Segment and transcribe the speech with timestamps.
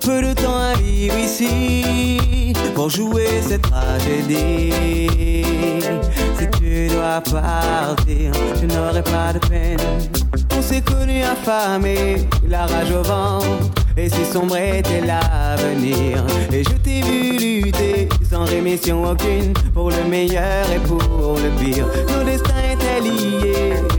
[0.00, 4.72] peu de temps à vivre ici pour jouer cette tragédie.
[6.38, 9.78] Si tu dois partir, je n'aurai pas de peine.
[10.56, 13.46] On s'est connus affamés, la rage au ventre.
[13.96, 20.04] Et si sombre était l'avenir Et je t'ai vu lutter sans rémission aucune Pour le
[20.08, 22.70] meilleur et pour le pire Nos destins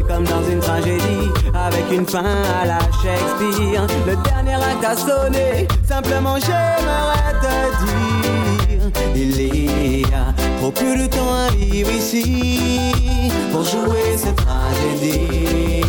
[0.08, 2.24] comme dans une tragédie Avec une fin
[2.62, 3.88] à la Shakespeare.
[4.06, 11.08] Le dernier acte a sonné Simplement j'aimerais te dire Il y a trop peu de
[11.08, 12.94] temps à vivre ici
[13.52, 15.82] Pour jouer cette tragédie.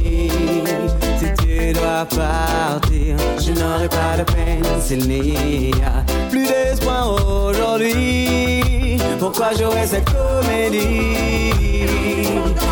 [1.39, 7.15] Tu dois partir, je n'aurai pas de peine s'il n'y a plus d'espoir
[7.49, 8.99] aujourd'hui.
[9.19, 11.53] Pourquoi jouer cette comédie?
[12.25, 12.72] Si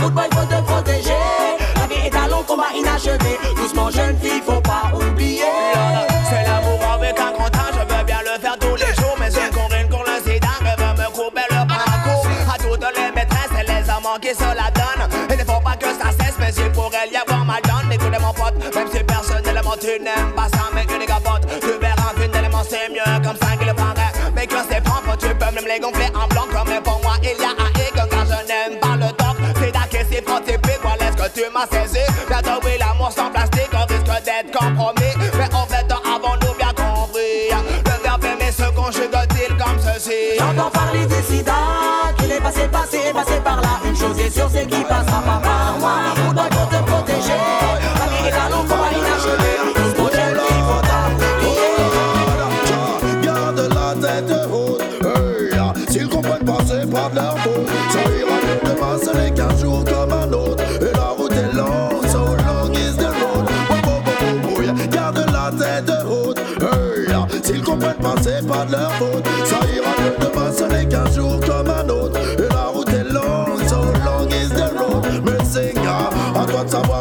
[0.00, 1.24] boy, faut te protéger.
[1.76, 3.38] La vie est un long combat inachevé.
[3.56, 5.42] Doucement, jeune fille, faut pas oublier.
[6.28, 9.16] C'est l'amour avec un grand âge, je veux bien le faire tous les jours.
[9.18, 12.26] Mais c'est qu'on une le sida, je veux me couper le parcours.
[12.52, 14.70] À toutes les maîtresses et les amants qui se la
[16.78, 20.64] pourrait y avoir mal donne Écoutez mon pote, même si personnellement tu n'aimes pas ça
[20.74, 24.56] Mais une gabote, tu verras qu'une élément c'est mieux Comme ça qu'il paraît, mais que
[24.70, 27.50] c'est propre Tu peux même les gonfler en blanc Comme pour moi il y a
[27.50, 27.77] un
[31.38, 32.04] tu m'as saisi.
[32.28, 35.14] Bientôt oui l'amour sans plastique On risque d'être compromis.
[35.38, 37.50] Mais en fait avons-nous bien compris.
[37.84, 40.38] Le verbe aimer se conjugue-t-il comme ceci?
[40.38, 41.52] J'entends parler du sida
[42.18, 43.80] Qu'il est passé, passé, passé par là.
[43.84, 46.17] Une chose est sûre c'est qu'il passera pas par moi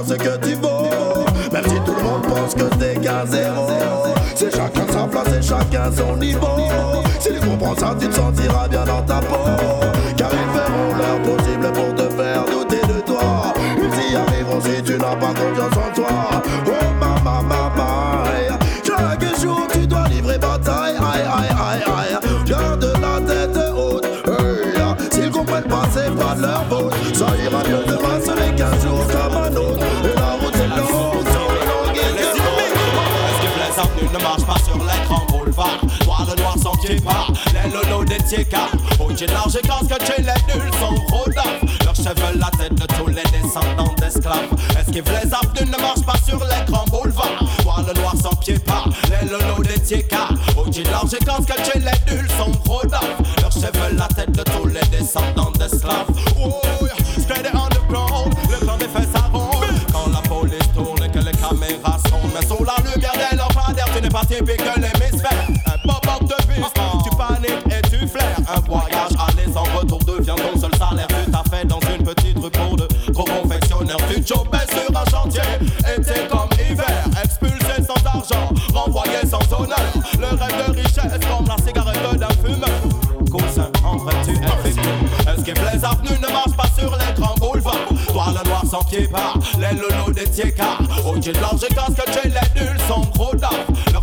[0.07, 0.87] ce que tu vaux.
[1.51, 3.67] Même si tout le monde pense que t'es qu'un zéro.
[4.35, 6.47] C'est chacun sa place et chacun son niveau.
[7.19, 9.35] S'ils comprennent ça, tu te sentiras bien dans ta peau.
[10.15, 13.53] Car ils feront leur possible pour te faire douter de toi.
[13.77, 16.07] Ils y arriveront si tu n'as pas confiance en toi.
[16.67, 18.23] Oh maman, maman,
[18.85, 20.95] chaque jour tu dois livrer bataille.
[20.95, 22.45] Aïe, aïe, aïe, aïe.
[22.45, 24.05] Garde la tête haute.
[24.25, 26.93] Hey, S'ils comprennent pas, c'est pas de leur faute.
[27.13, 28.76] Ça ira mieux demain, ce n'est qu'un
[34.13, 35.79] ne marchent pas sur l'écran boulevard?
[36.01, 38.71] Toi le noir sans pied part, les lolos des tiécards.
[39.15, 41.83] J'ai large et casque, chez les nuls sont rodolphes.
[41.83, 44.47] Leurs cheveux, la tête de tous les descendants d'esclaves.
[44.79, 47.43] Esquive les avenues, ne marche pas sur les grands boulevards?
[47.63, 50.33] Vois le noir sans pied pas, les lolos des tiécards.
[50.71, 53.41] J'ai large et casque, chez les nuls sont rodolphes.
[53.41, 56.05] Leurs cheveux, la tête de tous les descendants d'esclaves.
[56.39, 56.61] Oh.
[64.27, 65.47] Typique que les misfères.
[65.65, 66.61] Un pop-up de vie,
[67.03, 68.37] tu paniques et tu flaires.
[68.47, 69.17] Un voyage
[74.27, 75.41] chopé sur un chantier.
[75.79, 79.79] Été comme hiver, expulsé sans argent, renvoyé sans honneur.
[80.19, 82.69] Le rêve de richesse comme la cigarette d'un fumeur.
[83.31, 87.35] Cousin, en vrai tu es Est-ce que les avenues ne marchent pas sur les grands
[87.35, 87.87] boulevards?
[88.07, 90.81] Toi le noir sans pied part, les loulous des tiécards.
[91.05, 93.76] Au de blanche et casque, chez les nuls sont gros d'arbres.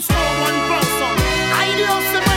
[0.00, 1.12] restore one person.
[1.60, 2.29] I love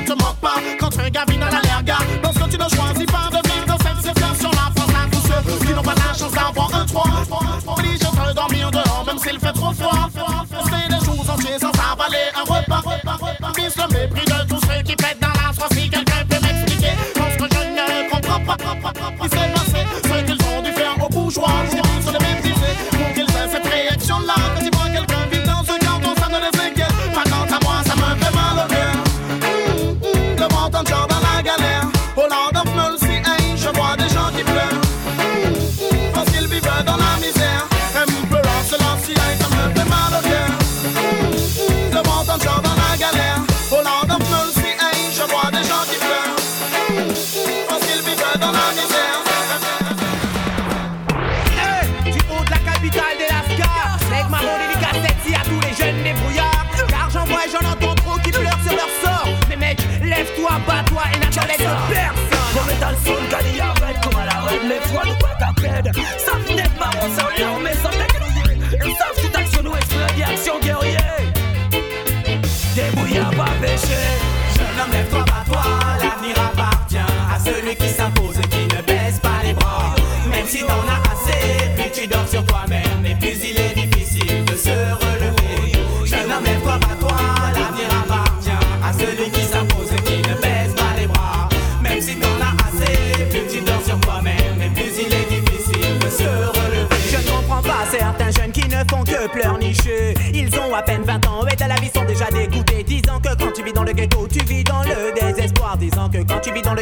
[0.00, 1.98] ne te manque pas quand un gars vient à la lerga.
[2.22, 4.70] Parce que tu ne choisis pas de vivre dans cette situation là.
[4.74, 7.04] Pense à tous ceux qui n'ont pas la chance d'avoir un toit.
[7.66, 10.08] Oblige de dormir dehors, même s'il fait trop froid.
[10.64, 12.82] C'est des jours entiers sans avaler un repas.
[13.56, 16.13] Vise le mépris de tous ceux qui pètent dans la soie si quelqu'un.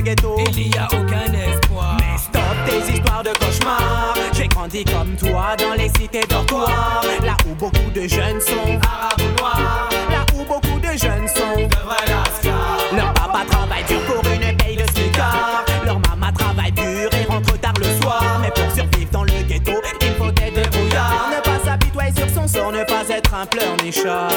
[0.03, 1.97] Ghetto, Il y a aucun espoir.
[2.01, 4.15] mais stop tes histoires de cauchemars.
[4.33, 7.03] J'ai grandi comme toi dans les cités dortoirs.
[7.25, 9.89] Là où beaucoup de jeunes sont arabes ou noirs.
[10.11, 12.79] Là où beaucoup de jeunes sont de vrais lascars.
[12.97, 15.65] Leur papa travaille dur pour une paye de smicard.
[15.85, 18.41] Leur maman travaille dur et rentre tard le soir.
[18.43, 21.31] Mais pour survivre dans le ghetto, il faut être débrouillard.
[21.31, 24.31] Ne pas s'apitoyer sur son sort, ne pas être un pleurnichard.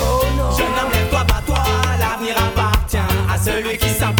[0.00, 0.50] Oh non.
[0.56, 1.58] Jeune homme, lève-toi, bats-toi,
[1.98, 2.96] l'avenir appartient
[3.32, 4.17] à celui qui s'impose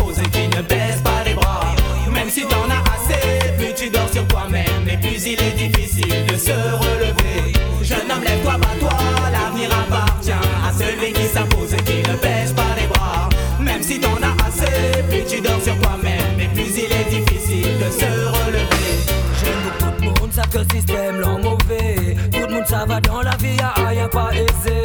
[6.48, 7.52] se relever.
[7.82, 8.96] Jeune homme, lève-toi, bats-toi,
[9.32, 10.32] l'avenir appartient
[10.66, 13.28] à celui qui s'impose et qui ne baisse pas les bras.
[13.60, 17.74] Même si t'en as assez, plus tu dors sur toi-même et plus il est difficile
[17.82, 18.94] de se relever.
[19.40, 22.16] J'aime beaucoup tout le monde, savent que le système l'en mauvais.
[22.32, 24.82] Tout le monde ça va dans la vie, y'a rien pas aisé.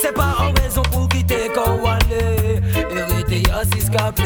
[0.00, 2.60] C'est pas en raison pour quitter quand on allait.
[2.96, 4.18] Hérité y'a six cap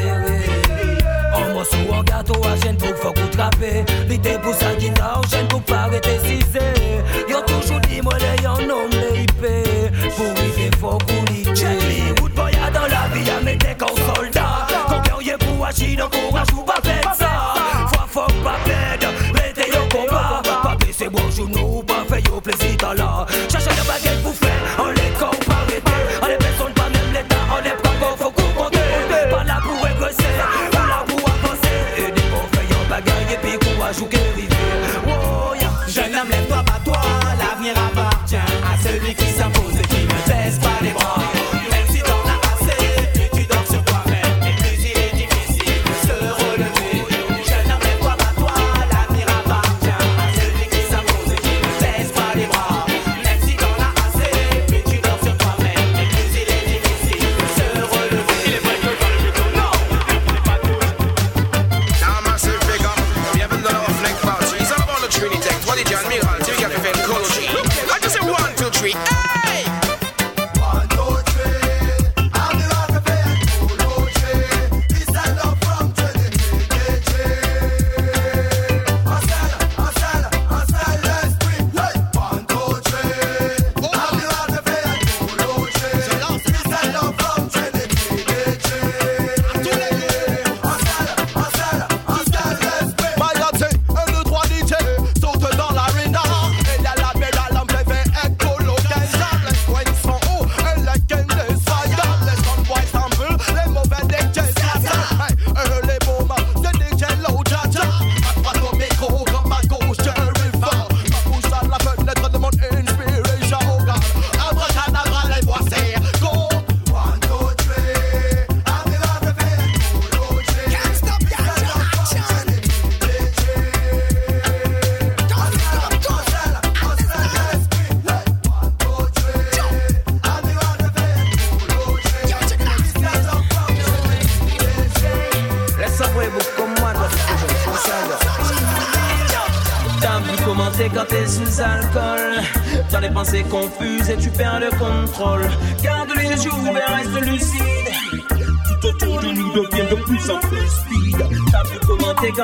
[1.35, 3.12] En morceau, en gâteau, à chaîne pour faut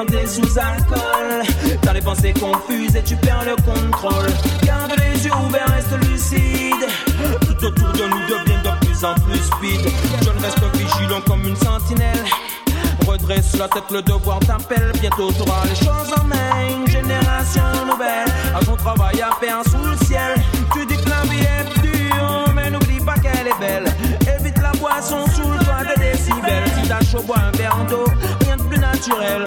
[0.07, 1.43] t'es sous alcool
[1.81, 4.31] T'as des pensées confuses et tu perds le contrôle
[4.65, 6.87] Garde les yeux ouverts, reste lucide
[7.41, 9.93] Tout autour de nous devient de plus en plus speed
[10.23, 12.25] Je ne reste vigilant comme une sentinelle
[13.07, 14.93] Redresse la tête, le devoir t'appelle.
[15.01, 16.37] Bientôt t'auras les choses en main.
[16.71, 18.29] Une génération nouvelle.
[18.55, 20.37] À ton travail à faire sous le ciel.
[20.73, 23.93] Tu dis que la vie est dure, mais n'oublie pas qu'elle est belle.
[24.39, 26.65] Évite la boisson sous le toit de décibels.
[26.81, 28.05] Si t'as chaud, bois un verre d'eau.
[28.45, 29.45] Rien de plus naturel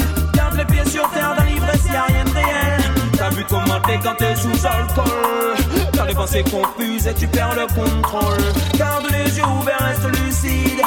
[0.89, 2.81] sur terre dans l'ivresse, y'a rien de réel.
[3.17, 5.55] T'as vu comment t'es quand t'es sous alcool.
[5.93, 8.43] T'as des pensées confuses et tu perds le contrôle.
[8.77, 10.81] Garde les yeux ouverts, reste lucide.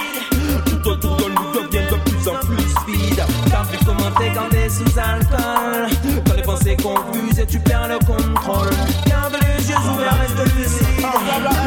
[0.67, 3.23] Tout autour de nous devient de plus en plus vide.
[3.51, 5.89] T'as vu comment t'es quand t'es sous alcool.
[7.41, 8.71] Et tu perds le contrôle.
[9.07, 10.85] Garde les yeux ouverts, reste lucide.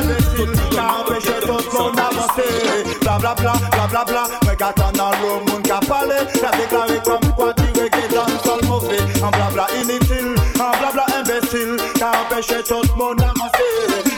[0.02, 2.84] Imbécile, t'as empêché tout le monde d'avancer.
[3.02, 6.16] Blablabla, blablabla, mais qu'attends dans le monde qu'a parlé.
[6.42, 7.72] T'as déclaré comme quoi tu
[8.14, 8.98] dans le sol mauvais.
[9.24, 13.70] En blabla inutile, en blabla imbécile, t'as empêché tout le monde d'avancer.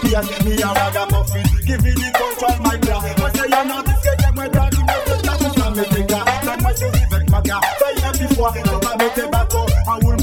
[0.03, 3.01] Yes, me a ragamuffin, give me the control, my girl.
[3.19, 6.25] Moi c'est y'a non disque, moi t'as dit, mais c'est ta bouche à mes dégâts.
[6.45, 9.95] Donne-moi ce avec ma gars, fais un petit fois, tu vas mettre tes bateaux, en
[10.05, 10.17] roule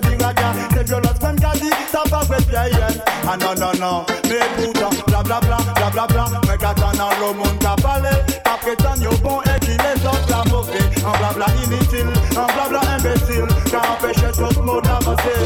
[0.00, 0.52] tomber, ça c'est ce que dit raga.
[0.72, 2.98] C'est violence, même qu'a dit, ça va faire vieillesse.
[3.28, 8.10] Ah non, non, non, mais pourtant, blablabla, blablabla, mais qu'attends dans le monde qu'a parlé,
[8.44, 10.78] qu'a prétend yo bon et qui les autres la mauvais.
[11.04, 15.38] En blabla inutile, en blabla imbécile, qu'a empêché tout le monde d'avancer.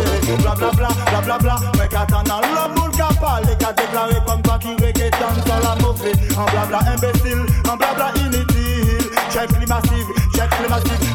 [0.42, 5.11] Blablabla, blablabla, mais qu'attends dans le monde qu'a parlé, qu'a déclaré comme quoi qui reggae
[5.11, 6.12] dans sur la mauvais.
[6.37, 8.89] En blabla imbécile, en blabla inutile,
[9.30, 10.50] check les massifs, check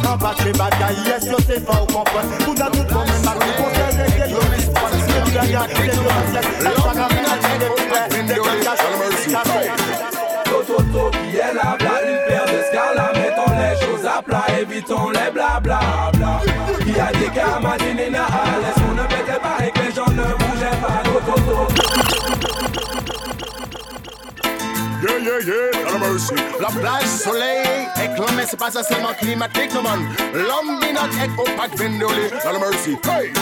[0.07, 2.37] en bas chez bad guy, yes, yo c'est fort, comprendre.
[2.39, 5.41] Tout dans tout le monde, ma vie, pour faire reggae, yo c'est du massif, la
[7.41, 8.85] c'est des pires, des caches,
[10.45, 12.59] Toto qui est là, bla, une de
[13.19, 15.79] mettons les choses à plat, évitons les blabla
[16.13, 16.41] bla.
[16.83, 19.89] Qui a dit qu'à ma dinina à l'aise, on ne pétait pas et que les
[19.89, 21.84] ne bougeaient pas, Toto.
[25.35, 26.35] Yeah, yeah, Lord mercy.
[26.61, 29.99] La plage, soleil, éclaté, c'est pas ça seulement climatique, non man.
[30.33, 32.91] L'homme dit notre écho, pas de vendolé, Lord mercy.
[33.03, 33.33] Hey!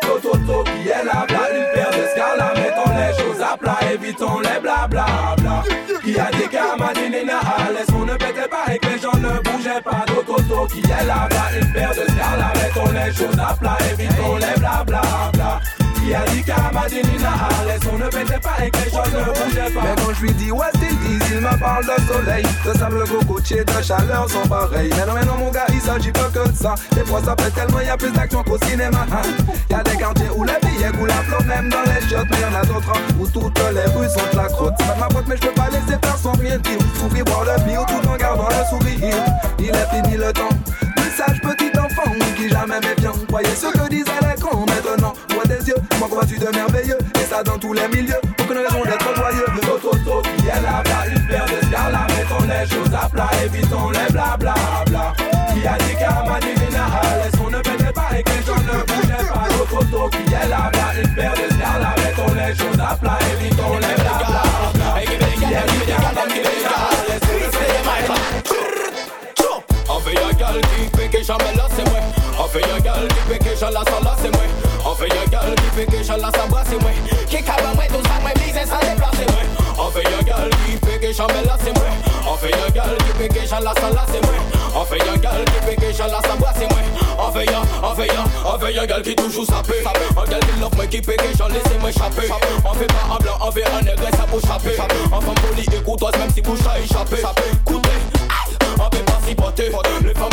[0.00, 4.40] Toto qui est là, bla, une paire de scala, mettons les choses à plat, évitons
[4.40, 5.62] les blabla bla.
[6.02, 8.98] Qui a dit qu'à ma dinina à l'aise, on ne pétait pas et que les
[8.98, 13.12] gens ne bougeaient pas, Toto qui est là, bla, une paire de scala, mettons les
[13.12, 15.02] choses à plat, évitons les blabla
[15.34, 15.60] bla.
[16.08, 18.90] Qui a dit qu'à ma dinina à l'aise, on ne pétait pas et que les
[18.90, 19.80] gens ne bougeaient pas.
[19.82, 23.62] Mais quand je lui dis West Indies, il me parle de soleil, de sable cocotier,
[23.62, 24.88] de chaleur sont pareils.
[24.96, 26.76] Mais non, mais non, mon gars, il s'agit pas que de ça.
[26.94, 29.06] Des fois, ça fait tellement, y a plus d'action qu'au cinéma.
[29.68, 32.26] Y a des quartiers où les billets coulent à flot, même dans les chiottes.
[32.30, 34.72] Mais y en a d'autres hein, où toutes les rues sont de la croûte.
[34.78, 36.78] C'est ma faute, mais je peux pas laisser faire sans rien dire.
[36.98, 39.14] Souffrir, boire le bio tout en gardant le sourire.
[39.58, 40.48] Il est fini le temps.
[41.18, 43.14] Sage petit enfant qui jamais méfiant.
[43.28, 45.07] Voyez ce que disaient les grands maintenant.
[46.52, 46.98] Merveilleux.
[47.16, 48.20] Et ça dans tous les milieux.
[48.40, 49.46] Aucune raison d'être joyeux.
[50.38, 54.12] Qui est là, bla, une paire de scala, mettons les choses à plat, évitons les
[54.12, 54.54] blabla
[54.86, 55.12] bla.
[55.52, 56.22] Qui a dit qu'à à
[57.44, 57.60] on ne
[57.92, 59.48] pas et que gens ne bougeaient pas.
[59.70, 63.74] Toto qui est là, bla, une paire de scala, mettons les choses à plat, évitons
[63.74, 64.42] les blabla
[64.74, 65.00] bla.
[65.02, 65.78] Qui à
[71.28, 71.98] jamais là c'est moi
[72.82, 74.42] gal qui j'en la là c'est moi
[74.90, 76.90] On fait gal qui fait que j'en la sans bras c'est moi
[77.28, 80.86] Qui cabre moi tout ça moi bise sans déplacer moi On fait un gal qui
[80.86, 81.84] fait que jamais là c'est moi
[82.26, 83.74] On fait qui fait que j'en la
[84.10, 84.32] c'est moi
[84.74, 86.80] On fait qui fait que j'en la sans bras c'est moi
[87.18, 88.08] On fait un, on fait
[88.46, 91.62] on fait qui toujours sapé Un gal qui love moi qui fait que j'en laisse
[91.78, 91.90] moi
[92.64, 94.80] On fait pas un blanc, on fait un nègre ça pour chapper.
[95.12, 97.16] En femme polie et courtoise même si couche a échappé.
[97.52, 97.88] Écoutez,
[98.80, 99.70] on peut pas s'y botter
[100.02, 100.30] Les femmes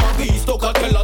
[0.73, 1.03] qu'elle a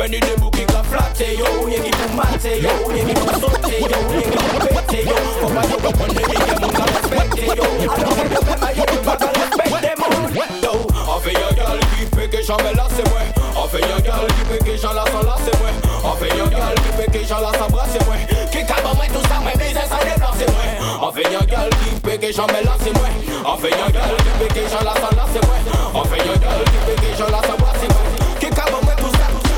[0.00, 3.14] mais ni des boucs qui ka flatter Yo, y'a qui pour mater Yo, y'a qui
[3.20, 6.68] pour sauter Yo, y'a qui pour péter Yo, faut pas yo comprendre les gars mon
[6.68, 10.28] ka respecter Yo, alors que yo peut pas yo peut pas ka respecter mon
[10.64, 10.72] Yo,
[11.06, 13.20] on fait un gal qui fait que jamais là c'est moi.
[13.56, 15.68] On fait un gal qui fait que j'en la sans là c'est moi.
[16.02, 18.16] On fait un gal qui fait que j'en la sans bras c'est moi.
[18.50, 20.64] Qui cabre moi tout ça moi bise ça déplace c'est moi.
[21.02, 23.08] On fait un gal qui fait que jamais là c'est moi.
[23.44, 25.56] On fait un gal qui fait que j'en la sans là c'est moi.
[25.92, 28.09] On fait un gal qui fait que j'en la sans bras c'est moi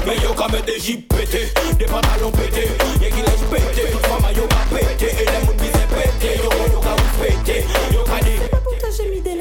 [0.07, 0.79] mais yo quand même des
[1.09, 2.69] pétés, des pantalons pétés,
[3.01, 6.51] y'a qui laisse péter, toute femme yo ka pété, et les mouns bisent pété, yo
[6.73, 8.05] yo ka pété, yo
[8.97, 9.37] j'ai mis des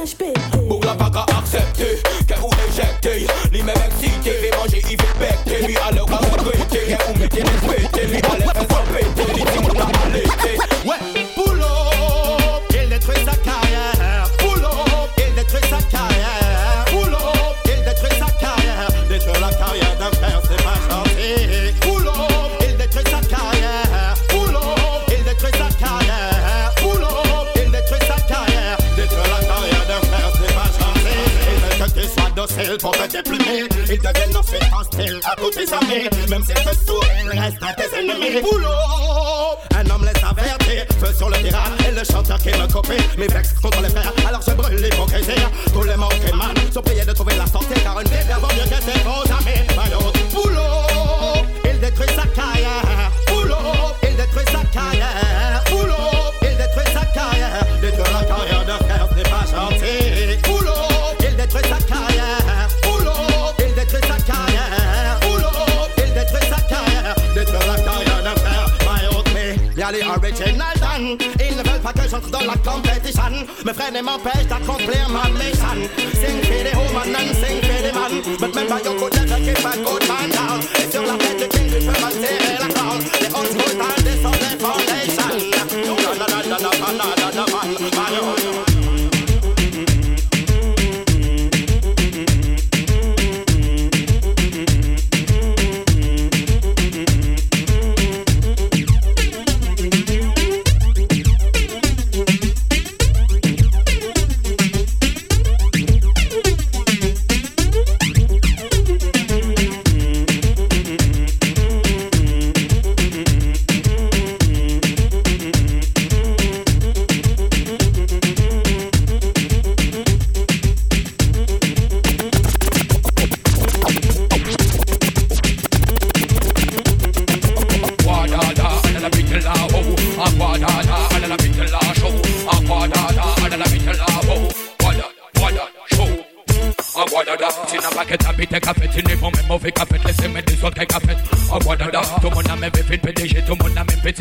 [72.11, 73.21] j'entre dans la compétition.
[73.65, 75.79] Mes frères ne m'empêchent d'accomplir ma mission.
[76.19, 78.37] Sing for the woman and sing for the man.
[78.39, 80.29] But remember, you could never keep a good man.
[80.75, 82.80] Et sur la tête du king, tu peux mal serrer la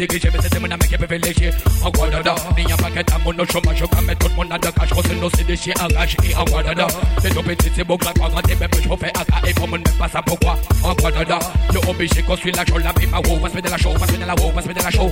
[0.00, 1.50] si cliché, mais c'était mon ami qui privilégié.
[1.82, 4.54] En Guadada, il n'y a pas qu'à mon chômage, je mets tout le monde à
[4.54, 6.86] la cache, c'est nos déchets à rage et en Guadada.
[7.20, 10.56] C'est tout petit, c'est beau, à et pour mon même pas ça pourquoi.
[10.82, 11.38] En Guadada,
[11.72, 13.98] je obligé qu'on suit la chose, la bima, on va se mettre de show, on
[13.98, 15.10] va se mettre de la on va se mettre de la show.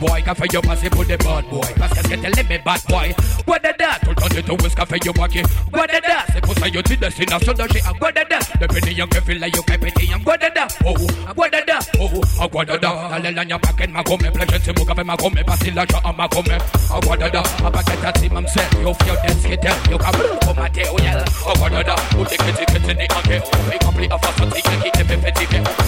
[0.00, 1.60] Boy, qu'a fait yo passer pour des bad boy.
[1.78, 3.14] parce qu'est-ce que t'es les bad boys.
[3.46, 5.42] Guadada, tout le temps de tout, ce qu'a fait yo marquer.
[5.70, 8.38] Guadada, c'est pour ça yo dis destination de chez en Guadada.
[8.60, 9.62] Depuis les young, que feel like yo.
[10.86, 11.34] Oh, en
[12.44, 16.58] Aguadada, dale el año pa' que magome Plešenci mu gabe magome, pasilača a magome
[16.90, 20.52] Aguadada, a pa' que taci mam se Jo fio denski tel, jo ka brr po
[20.52, 24.90] mateo jel Aguadada, u ti keci keci ni angeo Vi kapli a fasa ti keki
[24.92, 25.83] tebe feti veo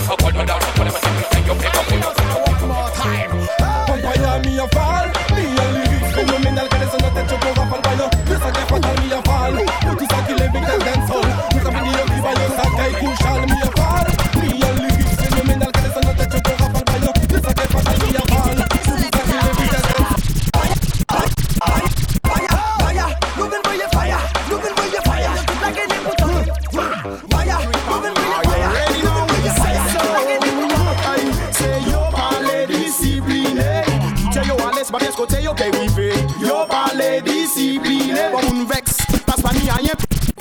[39.77, 39.91] Panie...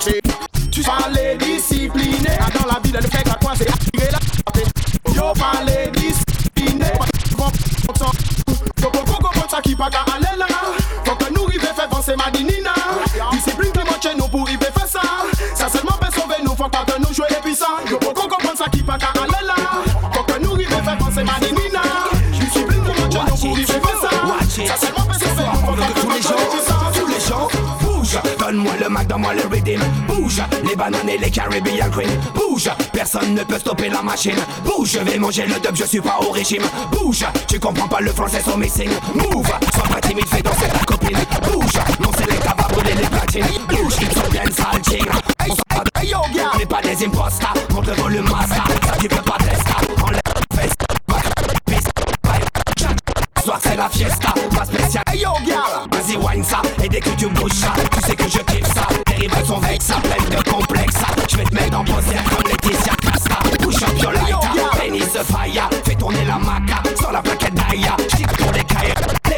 [0.04, 0.35] Czy...
[29.06, 29.82] Mac, donne-moi le rhythm.
[30.08, 32.10] Bouge, les bananes et les Caribbean Queen.
[32.34, 34.36] Bouge, personne ne peut stopper la machine.
[34.64, 36.64] Bouge, je vais manger le dub, je suis pas au régime.
[36.92, 38.90] Bouge, tu comprends pas le français, so missing.
[39.14, 41.18] Move, sois pas timide, fais danser ta copine.
[41.44, 43.46] Bouge, non c'est les tabacs, brûler les platines.
[43.70, 46.52] Bouge, ils sont bien va de- yo, gars.
[46.54, 48.64] On n'est pas des imposters, montre le volume master.
[48.88, 50.22] Ça tu peux pas tester, enlève
[50.56, 50.76] fest.
[51.66, 51.90] Piste,
[53.44, 55.04] Soir c'est la fiesta, pas spécial.
[55.12, 55.86] Hey yo, gars.
[55.92, 58.74] Vas-y wine ça, et dès que tu bouges ça, tu sais que je kiffe
[60.02, 61.04] pleine de complexes.
[61.30, 63.38] Je vais te mettre en position comme Laetitia Casta.
[63.62, 65.70] Push up your lighter, pénis de fire.
[65.84, 67.96] Fais tourner la maca, sur la plaquette d'aïa.
[68.10, 68.94] J'tire pour les cailles,
[69.30, 69.36] les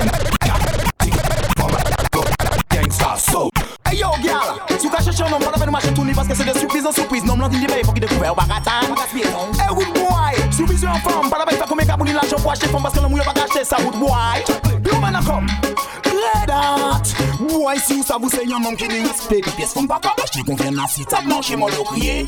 [2.76, 3.50] Gangsta, so.
[3.86, 6.36] Hey yo, girl, si tu cherches un homme, la peine de marcher tourner parce que
[6.36, 7.24] c'est de surprise en surprise.
[7.24, 8.82] Non, m'l'en dit il faut qu'il découvre au baratin.
[9.14, 12.38] Hey, wood boy, surprise en forme, pas la peine de faire comme un caboulis l'argent
[12.38, 14.57] pour acheter femme parce que l'homme, il va wood boy.
[17.68, 20.14] wè si ou sa vou se yon moun ki ni respet Pi piyes fèm baka
[20.24, 22.26] achti konvien nan si tab manche Mwen yo kriye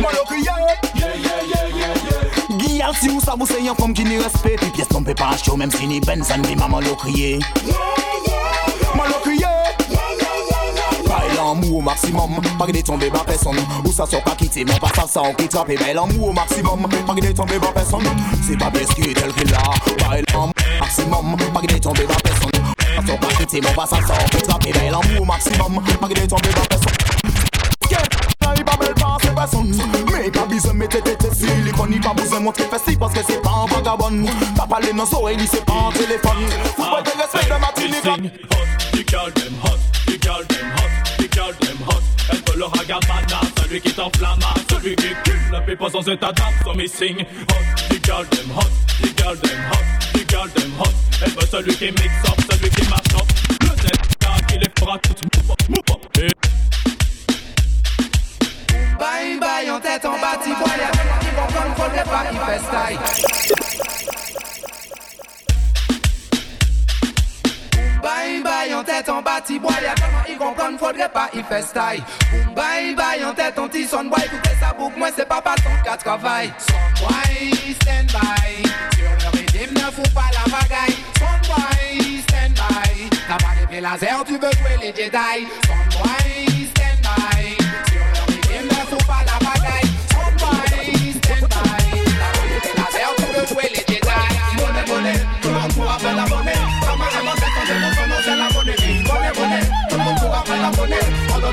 [0.00, 0.54] Mwen yo kriye
[2.60, 5.34] Giyal si ou sa vou se yon fèm ni respet Pi piyes fèm pe pa
[5.34, 6.96] achti ou mèm si ni ben san mi maman yo
[11.54, 13.58] l'amour au maximum, pas de tomber ma personne.
[13.84, 16.86] Ou ça sort pas quitter, mais pas ça, ça on quitte Mais l'amour au maximum,
[17.06, 18.04] pas de tomber ma personne.
[18.46, 19.62] C'est pas parce qu'il est tel qu'il a,
[20.80, 22.23] maximum, pas de
[23.04, 23.06] personne.
[23.06, 25.82] Ça sort pas quitter, mais pas ça, ça on quitte et belle l'amour au maximum,
[26.00, 26.92] pas de tomber ma personne.
[28.56, 29.74] Il pas belle pas c'est personne
[30.12, 33.20] Mais pas besoin de mettre tête silicone Il pas besoin de montrer festif parce que
[33.26, 34.26] c'est pas un vagabond.
[34.54, 37.72] T'as parlé dans son et c'est pas un téléphone Faut pas te respect de ma
[37.74, 38.32] tunique
[38.92, 42.02] The girl them hot, the girl them hot, the girl them hot.
[42.30, 44.38] Elle veut le ragabana, celui qui t'enflamme
[44.70, 47.20] Celui qui cule la pipe sans état d'âme So me sing.
[47.20, 48.70] Hot, the girl them hot,
[49.02, 50.92] the girl them hot, the girl them hot.
[51.24, 52.53] Elle veut celui qui mix up,
[60.04, 62.98] tête en bas, boy, comme faudrait pas, il fait style.
[68.02, 69.72] Bye bye en tête en bas, boy,
[70.28, 72.04] ils comprennent, faudrait pas, fait style.
[72.54, 75.54] Bye bye en tête en petit son boy, écoutez ça boucle, moi c'est pas pas
[75.56, 76.52] ton cas travail.
[76.58, 78.62] Son boy, stand by,
[78.96, 80.98] sur le rythme ne fous pas la bagaille.
[81.18, 85.48] Son boy, stand by, t'as pas les laser, tu veux jouer les Jedi.
[85.66, 86.53] Son boy,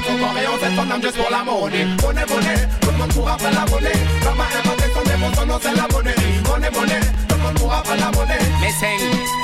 [0.04, 1.86] son corps et on set ton âme juste pour la monnaie.
[2.02, 4.00] Monnaie, monnaie, tout le monde pourra faire la monnaie.
[4.24, 6.16] Maman, maman, c'est ton démon, son nom, c'est la monnaie.
[6.48, 8.40] Monnaie, monnaie, tout le monde pourra faire la monnaie.
[8.62, 9.42] Mais c'est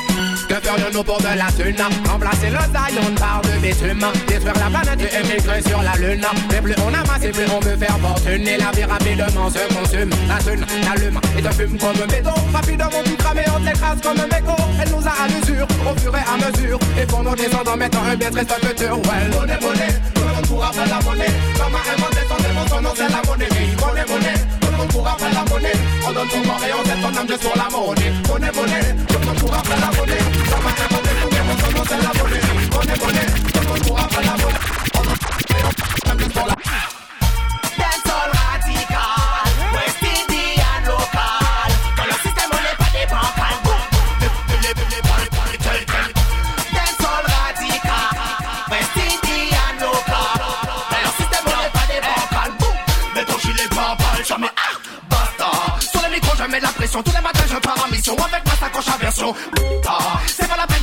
[0.47, 1.75] que ferions-nous pour de la thune
[2.09, 4.05] Remplacer le Zion par de bitume.
[4.27, 6.25] Détruire la planète et émigrer sur la lune.
[6.55, 8.47] Et plus on amasse et plus on veut faire fortune.
[8.47, 10.09] Et la vie rapidement se consume.
[10.27, 12.33] La thune l'allume et te fume comme un béton.
[12.53, 14.63] Rapidement tout cramé, on t'écrase comme un mégot.
[14.81, 16.79] Elle nous a à l'usure, au fur et à mesure.
[17.01, 18.97] Et pour nos descendants mettant un bien triste futur.
[18.99, 19.56] Ouais,
[25.17, 25.71] tout le monde pourra faire la monnaie
[26.07, 28.95] On donne son corps et on jette son âme juste pour la monnaie Monnaie, monnaie,
[29.07, 30.17] tout le monde pourra faire la monnaie
[34.49, 34.56] je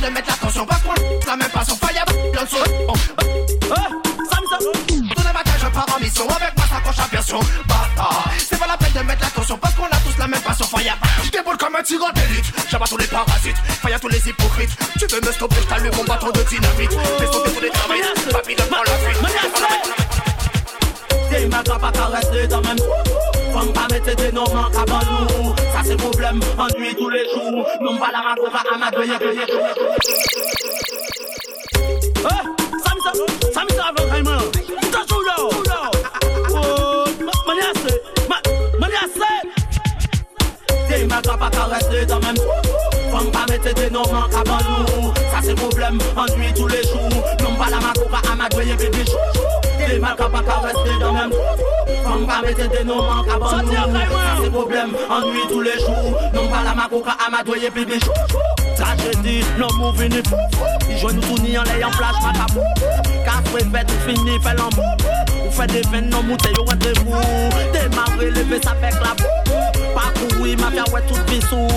[0.05, 0.93] Pas la de mettre l'attention parce qu'on
[1.25, 2.93] la même pas sur fire dans son oh.
[5.15, 6.29] Tous les matins je pars en mission.
[6.29, 7.39] Avec ma sacoche à version.
[8.37, 10.95] C'est pas la peine de mettre l'attention parce qu'on a tous la même passion fire.
[11.23, 12.45] Je déboule comme un tigre d'élite.
[12.69, 13.57] J'abats tous les parasites.
[13.81, 14.69] Fire tous les hypocrites.
[14.99, 16.91] Tu veux me stopper je t'allume mon bâton de dynamite.
[16.91, 18.31] Fais sauter tous les termites.
[18.31, 19.17] Papy donne-moi la fuite.
[21.31, 22.77] T'es ma pas qu'à rester dans même
[23.51, 25.34] Femme pas mettre des noms avant nous
[25.95, 27.65] Ça c'est problème, ennui tous les jours.
[27.81, 29.09] Non pas la main va à ma gueule
[32.17, 32.41] Eh,
[32.83, 33.11] Samisa,
[33.53, 34.43] Samisa avant vraiment
[34.91, 35.35] T'as tout là
[36.49, 37.05] Oh,
[37.47, 37.87] maniasse,
[38.79, 39.21] maniasse
[40.89, 42.05] T'es ma pas qu'à rester
[43.15, 47.23] Femme pas mettre des noms avant nous Ça c'est problème, ennui tous les jours.
[47.41, 50.59] Non pas la main va à ma gueule bébé chou Des mal ka pa ka
[50.65, 51.31] reste dan men
[52.03, 55.79] Fam pa mette de nou man ka ban nou Sa se problem, ennui tous les
[55.79, 56.19] jours.
[56.33, 57.99] Non pa la mako ka amadoye pibi
[58.75, 60.35] Tragédie, non mouvi ni fou
[60.89, 62.67] I jwen nou touni an lay an flash matabou
[63.23, 64.91] Ka fwe fet ou fini an mou
[65.45, 67.15] Ou fe de ven non moute yo rentre mou
[67.71, 69.55] Demare leve sa fek la pou
[69.95, 71.67] Pa koui, ma fya wè tout bisou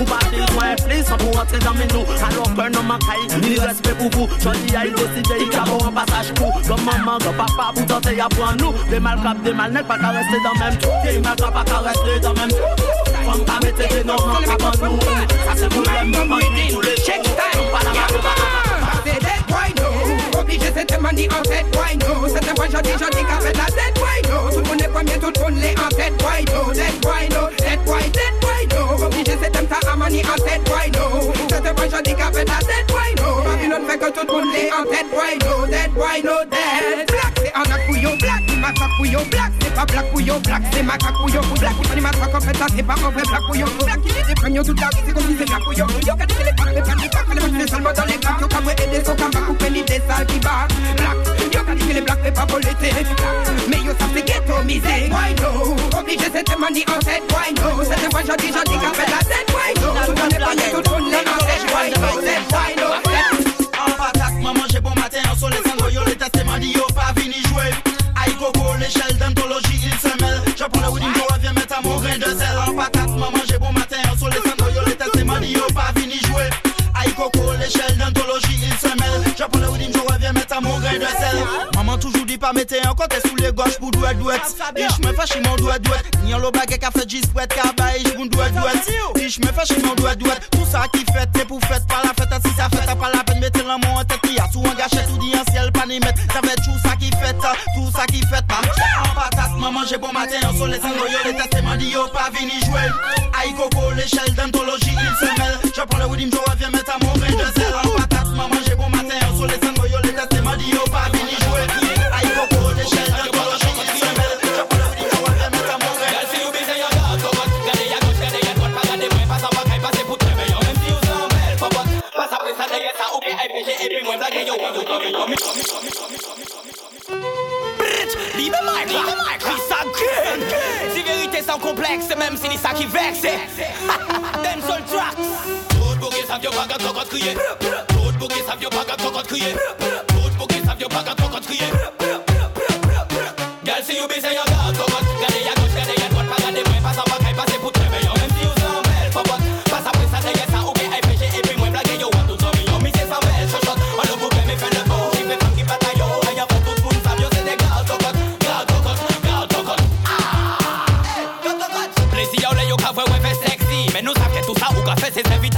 [0.00, 3.58] Ou pas besoin plus, sans pour rentrer dans mes nous Alors que non manquaille, ni
[3.58, 7.36] respect pour vous Johnny a décidé, il a bon un passage pour Comme maman, comme
[7.36, 10.38] papa, pour tenter à prendre nous Des mal cap, des mal n'est pas qu'à rester
[10.42, 13.94] dans même tout Des mal cap, pas qu'à rester dans même tout Femme pas mettre
[13.94, 17.90] des noms, non, pas nous Ça c'est problème, on dit tous les chèques Pas la
[17.92, 18.06] main,
[19.04, 20.40] C'est dead, why no.
[20.40, 22.26] Obligé c'était manie en tête, why no.
[22.26, 24.50] C'était moi j'en dis, j'en dis qu'avec la tête, why no.
[24.50, 26.72] Tout le monde est premier, tout le monde l'est en tête, why no.
[26.72, 29.04] Dead, why no, dead, why, dead, why no?
[29.06, 31.32] Obligé c'était ta amani en tête, why no?
[31.48, 33.42] C'était moi j'en dis qu'avec la tête, why no?
[33.42, 35.66] Babylone fait que tout le monde l'est en tête, why no?
[35.66, 40.12] Dead, why no, dead Black, c'est en acouillon, black, macaque couillon, black C'est pas black
[40.12, 42.94] couillon, black, c'est macaque couillon Black, c'est pas les macaques en fait, ça c'est pas
[42.94, 45.36] en vrai black couillon Black, il est des prégnons toute la vie, c'est comme si
[45.38, 47.92] c'est black couillon Yo, quand il est pas, mais pas les pas, les matchs, seulement
[47.92, 51.16] dans les gars Yo, quand vous aidez son combat, couper l'idée sale qui bat Black,
[51.54, 52.90] yo, quand il est black, mais pas pour l'été
[53.68, 55.34] Mais yo, ça c'est ghetto, misé Why
[56.40, 57.26] de tes manies en cette
[57.88, 58.36] Cette je la
[63.78, 65.60] en maman j'ai bon matin, en soleil
[66.06, 67.36] Les tests yo pas vini
[76.28, 76.50] jouer.
[77.18, 78.88] En en Les d'anthologie, il se
[79.38, 79.44] Je
[80.26, 81.44] je mettre mon grain de sel.
[81.74, 83.79] Maman toujours dit pas mettez encore t'es sous les gauches
[84.18, 84.40] duet
[84.76, 88.28] Ich me fè chiman duet duet Nyan lo bagè ka fè jispwet Ka ich moun
[88.28, 92.34] me fè mon duet duet Tout sa ki fèt, te pou fèt Pa la fèt,
[92.46, 94.76] si sa fèt, pa la pen Mette lan moun an tèt ki a sou an
[94.78, 99.14] gachet Ou di an siel pa ni met Zavè tout sa ki fèt Pa an
[99.16, 100.42] patas, man manje bon matin.
[100.48, 102.92] An les angoyo, les testeman di yo Pa vini jwel
[103.40, 105.29] Ay koko, l'échelle d'antologie Il se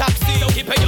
[0.03, 0.41] taxi.
[0.41, 0.82] Don't keep a